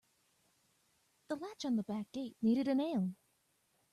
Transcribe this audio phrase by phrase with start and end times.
[1.27, 3.13] The latch on the back gate needed a nail.